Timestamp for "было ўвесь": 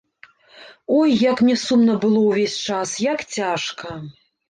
2.07-2.59